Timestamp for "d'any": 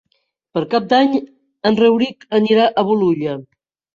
0.93-1.11